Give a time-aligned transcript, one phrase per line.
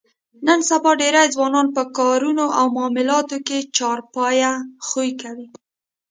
[0.03, 0.03] د
[0.47, 4.51] نن سبا ډېری ځوانان په کارونو او معاملاتو کې چارپایه
[4.87, 5.47] خوی کوي.